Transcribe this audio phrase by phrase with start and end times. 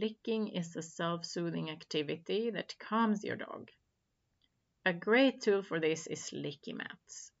[0.00, 3.70] licking is a self soothing activity that calms your dog.
[4.86, 7.32] A great tool for this is licky mats.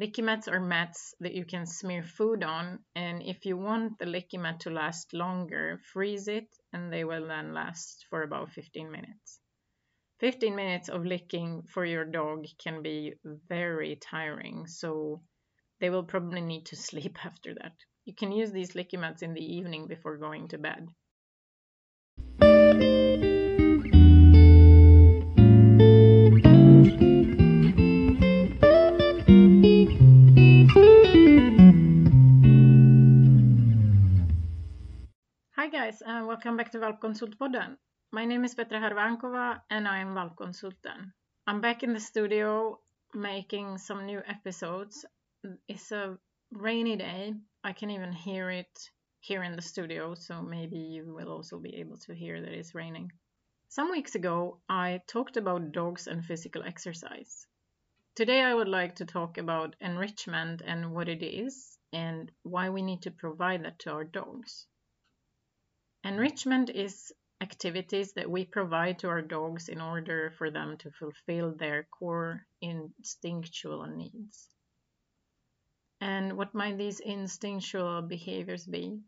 [0.00, 4.06] Licky mats are mats that you can smear food on, and if you want the
[4.06, 8.90] licky mat to last longer, freeze it and they will then last for about 15
[8.90, 9.38] minutes.
[10.20, 13.12] 15 minutes of licking for your dog can be
[13.48, 15.20] very tiring, so
[15.78, 17.74] they will probably need to sleep after that.
[18.06, 20.88] You can use these licky mats in the evening before going to bed.
[22.72, 22.78] Hi
[35.68, 37.76] guys and welcome back to Valpkonsultpodden.
[38.10, 41.12] My name is Petra Harvankova and I am Valpkonsulten.
[41.46, 42.80] I'm back in the studio
[43.12, 45.04] making some new episodes.
[45.68, 46.16] It's a
[46.50, 47.34] rainy day.
[47.62, 48.90] I can even hear it
[49.22, 52.74] here in the studio, so maybe you will also be able to hear that it's
[52.74, 53.12] raining.
[53.68, 57.46] Some weeks ago, I talked about dogs and physical exercise.
[58.16, 62.82] Today, I would like to talk about enrichment and what it is and why we
[62.82, 64.66] need to provide that to our dogs.
[66.02, 71.54] Enrichment is activities that we provide to our dogs in order for them to fulfill
[71.54, 74.48] their core instinctual needs.
[76.00, 79.00] And what might these instinctual behaviors be?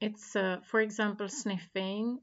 [0.00, 2.20] It's, uh, for example, sniffing,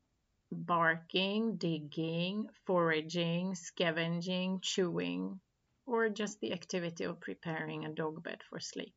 [0.52, 5.40] barking, digging, foraging, scavenging, chewing,
[5.86, 8.96] or just the activity of preparing a dog bed for sleep.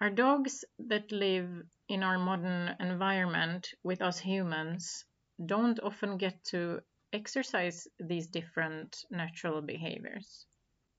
[0.00, 5.04] Our dogs that live in our modern environment with us humans
[5.46, 6.80] don't often get to
[7.12, 10.46] exercise these different natural behaviors.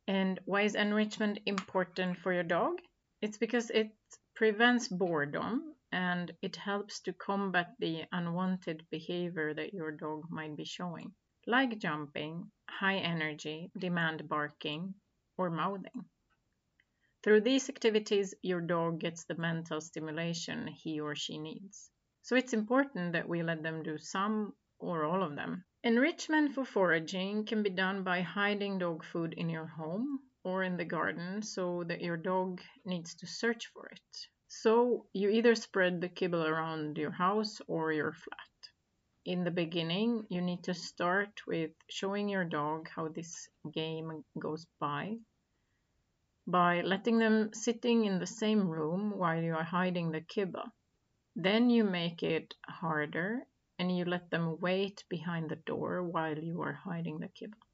[0.08, 2.80] And why is enrichment important for your dog?
[3.22, 3.92] It's because it
[4.40, 10.64] prevents boredom and it helps to combat the unwanted behavior that your dog might be
[10.64, 11.14] showing,
[11.45, 14.94] like jumping, high energy, demand barking,
[15.38, 16.05] or mouthing.
[17.22, 21.92] Through these activities, your dog gets the mental stimulation he or she needs.
[22.21, 25.66] So it's important that we let them do some or all of them.
[25.83, 30.77] Enrichment for foraging can be done by hiding dog food in your home or in
[30.77, 34.27] the garden so that your dog needs to search for it.
[34.48, 38.59] So you either spread the kibble around your house or your flat.
[39.26, 44.65] In the beginning, you need to start with showing your dog how this game goes
[44.80, 45.17] by
[46.48, 50.64] by letting them sitting in the same room while you are hiding the kibble.
[51.36, 53.45] Then you make it harder
[53.77, 57.69] and you let them wait behind the door while you are hiding the kibble.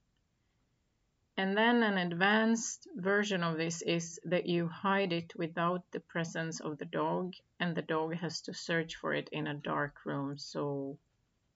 [1.38, 6.62] And then an advanced version of this is that you hide it without the presence
[6.62, 10.38] of the dog and the dog has to search for it in a dark room
[10.38, 10.97] so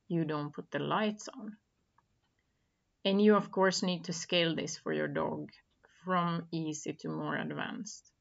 [0.10, 1.56] you don't put the lights on.
[3.06, 5.50] And you of course need to scale this for your dog
[6.04, 8.12] from easy to more advanced.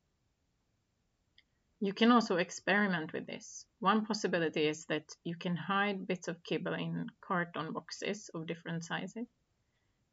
[1.80, 3.64] You can also experiment with this.
[3.80, 8.84] One possibility is that you can hide bits of kibble in carton boxes of different
[8.84, 9.26] sizes.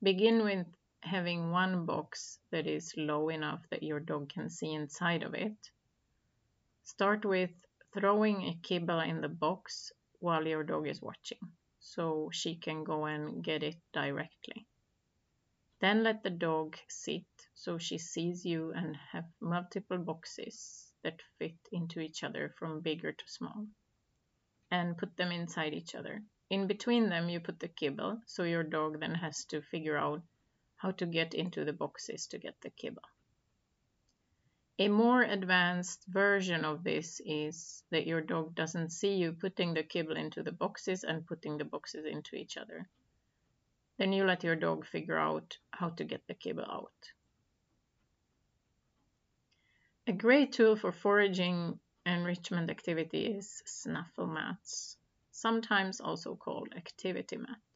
[0.02, 0.68] Begin with
[1.06, 5.56] having one box that is low enough that your dog can see inside of it.
[6.84, 7.52] Start with
[7.94, 11.40] throwing a kibble in the box while your dog is watching,
[11.80, 14.66] so she can go and get it directly.
[15.80, 21.58] Then let the dog sit so she sees you and have multiple boxes that fit
[21.72, 23.68] into each other from bigger to small
[24.72, 26.22] and put them inside each other.
[26.50, 30.22] In between them, you put the kibble, so your dog then has to figure out
[30.86, 33.10] how to get into the boxes to get the kibble.
[34.78, 39.82] A more advanced version of this is that your dog doesn't see you putting the
[39.82, 42.88] kibble into the boxes and putting the boxes into each other.
[43.98, 47.12] Then you let your dog figure out how to get the kibble out.
[50.06, 54.98] A great tool for foraging enrichment activity is snuffle mats,
[55.32, 57.75] sometimes also called activity mats.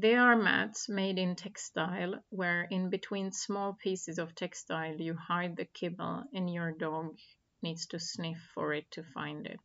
[0.00, 5.56] They are mats made in textile where in between small pieces of textile you hide
[5.56, 7.18] the kibble and your dog
[7.60, 9.60] needs to sniff for it to find it.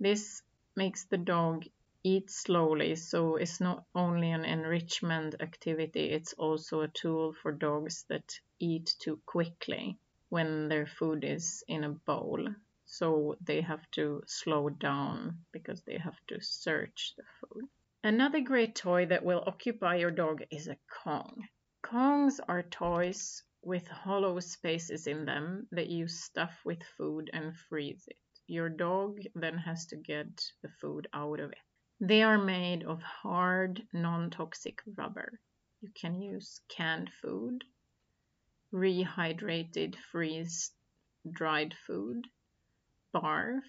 [0.00, 0.42] This
[0.74, 1.64] makes the dog
[2.02, 8.04] eat slowly, so it's not only an enrichment activity, it's also a tool for dogs
[8.08, 9.96] that eat too quickly
[10.28, 12.48] when their food is in a bowl.
[12.84, 17.22] So they have to slow down because they have to search the.
[18.08, 21.46] Another great toy that will occupy your dog is a Kong.
[21.82, 28.08] Kongs are toys with hollow spaces in them that you stuff with food and freeze
[28.08, 28.16] it.
[28.46, 31.58] your dog then has to get the food out of it.
[32.00, 35.38] They are made of hard, non toxic rubber.
[35.82, 37.62] You can use canned food,
[38.72, 40.72] rehydrated, freeze
[41.30, 42.26] dried food,
[43.14, 43.60] barf,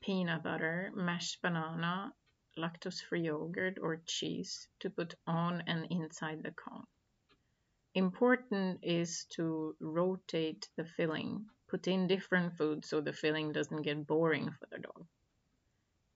[0.00, 2.14] peanut butter, mashed banana,
[2.56, 6.86] lactose free yogurt, or cheese to put on and inside the Kong.
[7.94, 14.06] Important is to rotate the filling, put in different foods so the filling doesn't get
[14.06, 15.06] boring for the dog.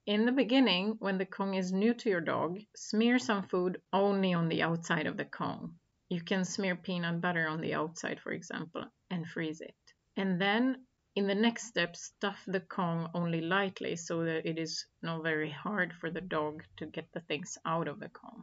[0.07, 4.35] In the beginning, when the Kong is new to your dog, smear some food only
[4.35, 5.79] on the outside of the Kong.
[6.09, 9.75] You can smear peanut butter on the outside, for example, and freeze it.
[10.17, 10.85] And then
[11.21, 15.51] in the next step, stuff the Kong only lightly so that it is not very
[15.51, 18.43] hard for the dog to get the things out of the Kong.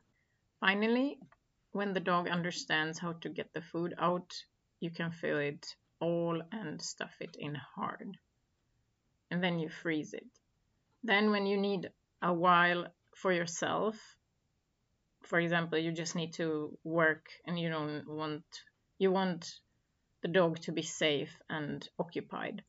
[0.59, 1.17] Finally,
[1.71, 4.31] when the dog understands how to get the food out,
[4.79, 5.65] you can fill it
[5.99, 8.15] all and stuff it in hard.
[9.31, 10.29] And then you freeze it.
[11.03, 11.89] Then when you need
[12.21, 13.95] a while for yourself,
[15.23, 18.45] for example, you just need to work and you don't want
[18.99, 19.61] you want
[20.21, 22.63] the dog to be safe and occupied.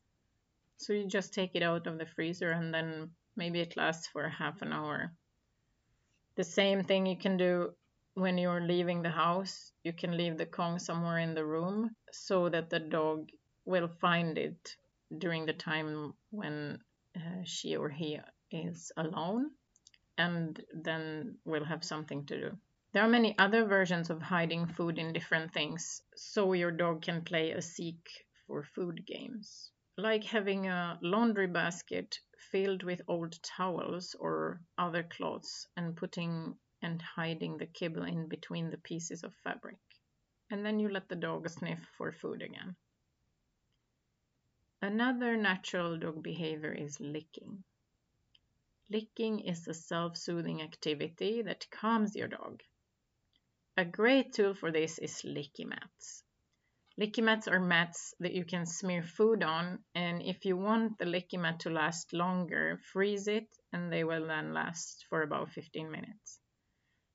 [0.77, 4.27] So you just take it out of the freezer and then maybe it lasts for
[4.29, 5.11] half an hour.
[6.35, 7.73] The same thing you can do
[8.13, 9.71] when you're leaving the house.
[9.83, 13.29] You can leave the Kong somewhere in the room so that the dog
[13.65, 14.75] will find it
[15.17, 16.79] during the time when
[17.15, 18.19] uh, she or he
[18.51, 19.51] is alone
[20.17, 22.57] and then will have something to do.
[22.91, 27.23] There are many other versions of hiding food in different things, so your dog can
[27.23, 29.71] play a seek for food games.
[29.95, 32.19] Like having a laundry basket
[32.51, 38.71] filled with old towels or other clothes and putting and hiding the kibble in between
[38.71, 39.77] the pieces of fabric.
[40.49, 42.75] And then you let the dog sniff for food again.
[44.81, 47.63] Another natural dog behavior is licking.
[48.89, 52.63] Licking is a self soothing activity that calms your dog.
[53.79, 56.25] A great tool for this is licky mats.
[56.99, 61.05] Licky mats are mats that you can smear food on, and if you want the
[61.05, 65.89] licky mat to last longer, freeze it and they will then last for about 15
[65.89, 66.41] minutes.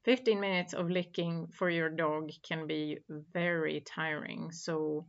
[0.07, 5.07] 15 minutes of licking for your dog can be very tiring, so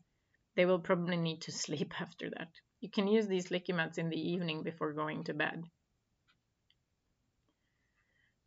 [0.58, 2.52] they will probably need to sleep after that.
[2.82, 5.64] You can use these licky mats in the evening before going to bed.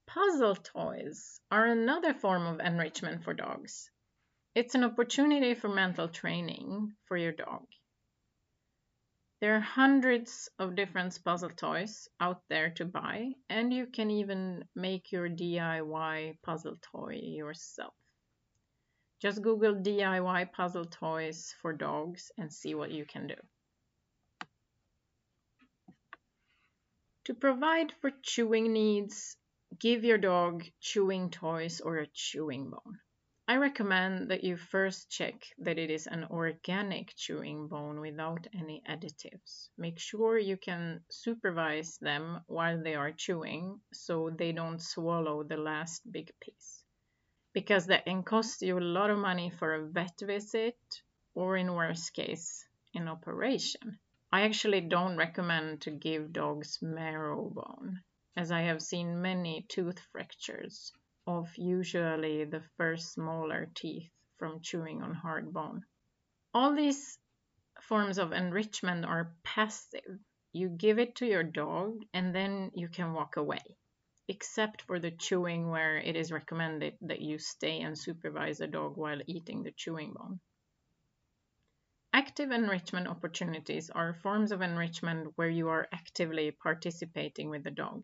[0.09, 3.91] Puzzle toys are another form of enrichment for dogs.
[4.55, 7.67] It's an opportunity for mental training for your dog.
[9.43, 14.65] There are hundreds of different puzzle toys out there to buy, and you can even
[14.75, 17.93] make your DIY puzzle toy yourself.
[19.21, 23.37] Just Google DIY puzzle toys for dogs and see what you can do.
[27.27, 29.37] To provide for chewing needs,
[29.81, 32.99] Give your dog chewing toys or a chewing bone.
[33.47, 38.83] I recommend that you first check that it is an organic chewing bone without any
[38.89, 39.69] additives.
[39.79, 45.57] Make sure you can supervise them while they are chewing so they don't swallow the
[45.57, 46.83] last big piece.
[47.53, 51.03] Because that can cost you a lot of money for a vet visit
[51.35, 52.67] or, in worst case,
[52.97, 54.01] an operation.
[54.33, 58.03] I actually don't recommend to give dogs marrow bone
[58.37, 60.93] as I have seen many tooth fractures
[61.27, 65.85] of usually the first smaller teeth from chewing on hard bone.
[66.55, 67.19] All these
[67.81, 70.21] forms of enrichment are passive.
[70.53, 73.77] You give it to your dog and then you can walk away,
[74.29, 78.97] except for the chewing where it is recommended that you stay and supervise a dog
[78.97, 80.41] while eating the chewing bone.
[82.13, 88.03] Active enrichment opportunities are forms of enrichment where you are actively participating with the dog.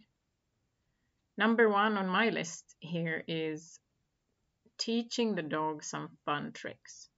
[1.37, 3.81] Number one on my list here is
[4.79, 7.09] teaching the dog some fun tricks.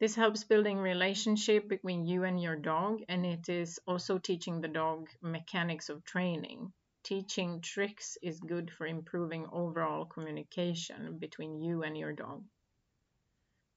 [0.00, 4.68] This helps building relationship between you and your dog and it is also teaching the
[4.68, 6.72] dog mechanics of training.
[7.02, 12.44] Teaching tricks is good for improving overall communication between you and your dog.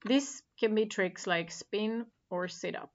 [0.05, 2.93] This can be tricks like spin or sit up.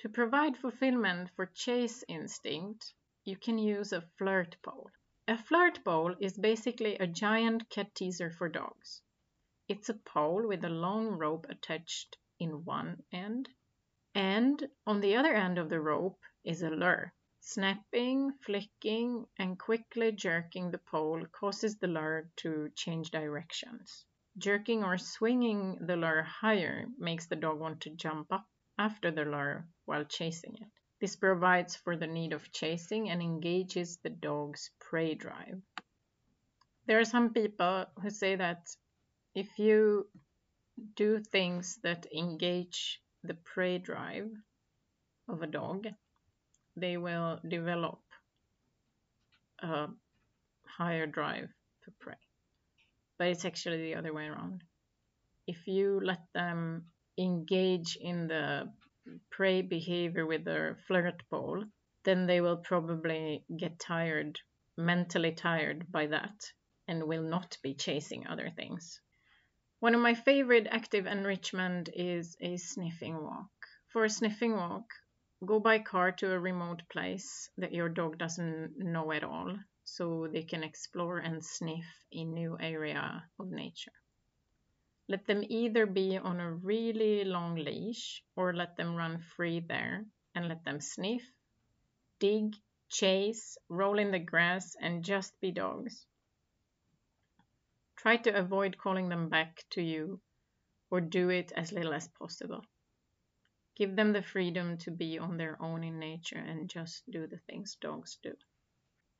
[0.00, 2.94] To provide fulfillment for chase instinct,
[3.24, 4.90] you can use a flirt pole.
[5.28, 9.00] A flirt pole is basically a giant cat teaser for dogs.
[9.68, 13.48] It's a pole with a long rope attached in one end,
[14.14, 17.14] and on the other end of the rope is a lure.
[17.38, 24.04] Snapping, flicking, and quickly jerking the pole causes the lure to change directions.
[24.38, 28.48] Jerking or swinging the lure higher makes the dog want to jump up
[28.78, 30.81] after the lure while chasing it.
[31.02, 35.60] This provides for the need of chasing and engages the dog's prey drive.
[36.86, 38.68] There are some people who say that
[39.34, 40.06] if you
[40.94, 44.30] do things that engage the prey drive
[45.28, 45.88] of a dog,
[46.76, 47.98] they will develop
[49.58, 49.88] a
[50.64, 51.48] higher drive
[51.80, 52.22] for prey.
[53.18, 54.62] But it's actually the other way around.
[55.48, 56.84] If you let them
[57.18, 58.72] engage in the
[59.30, 61.64] prey behavior with their flirt pole,
[62.04, 64.38] then they will probably get tired,
[64.76, 66.52] mentally tired by that,
[66.88, 69.00] and will not be chasing other things.
[69.80, 73.50] One of my favorite active enrichment is a sniffing walk.
[73.88, 74.86] For a sniffing walk,
[75.44, 80.28] go by car to a remote place that your dog doesn't know at all so
[80.28, 83.92] they can explore and sniff a new area of nature.
[85.12, 90.06] Let them either be on a really long leash or let them run free there
[90.34, 91.30] and let them sniff,
[92.18, 92.56] dig,
[92.88, 96.06] chase, roll in the grass, and just be dogs.
[97.96, 100.22] Try to avoid calling them back to you
[100.90, 102.64] or do it as little as possible.
[103.76, 107.40] Give them the freedom to be on their own in nature and just do the
[107.50, 108.34] things dogs do.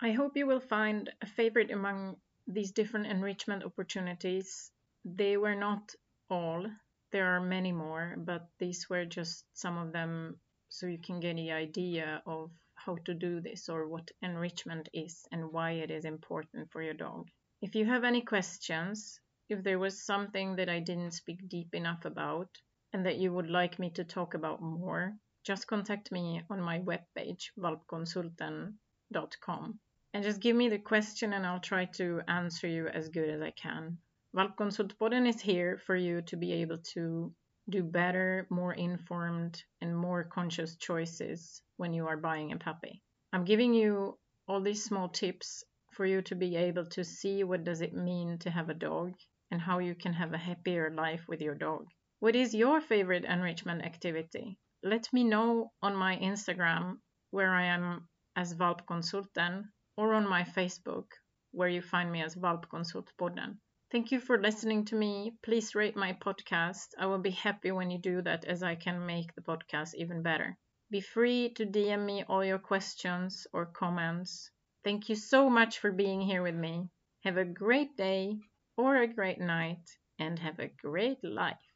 [0.00, 4.72] I hope you will find a favorite among these different enrichment opportunities
[5.04, 5.94] they were not
[6.30, 6.66] all.
[7.10, 11.36] There are many more, but these were just some of them so you can get
[11.36, 16.04] the idea of how to do this or what enrichment is and why it is
[16.04, 17.28] important for your dog.
[17.60, 22.04] If you have any questions, if there was something that I didn't speak deep enough
[22.04, 22.48] about
[22.92, 26.78] and that you would like me to talk about more, just contact me on my
[26.78, 29.78] webpage valpkonsulten.com
[30.14, 33.42] and just give me the question and I'll try to answer you as good as
[33.42, 33.98] I can.
[34.34, 37.34] Valpkonsultpodden is here for you to be able to
[37.68, 43.02] do better, more informed, and more conscious choices when you are buying a puppy.
[43.34, 45.62] I'm giving you all these small tips
[45.92, 49.12] for you to be able to see what does it mean to have a dog
[49.50, 51.86] and how you can have a happier life with your dog.
[52.20, 54.58] What is your favorite enrichment activity?
[54.82, 57.00] Let me know on my Instagram
[57.32, 59.64] where I am as Valpkonsulten
[59.98, 61.08] or on my Facebook
[61.50, 63.58] where you find me as Valpkonsultpodden.
[63.92, 65.36] Thank you for listening to me.
[65.42, 66.94] Please rate my podcast.
[66.98, 70.22] I will be happy when you do that as I can make the podcast even
[70.22, 70.56] better.
[70.90, 74.50] Be free to DM me all your questions or comments.
[74.82, 76.88] Thank you so much for being here with me.
[77.24, 78.38] Have a great day
[78.78, 79.86] or a great night
[80.18, 81.71] and have a great life.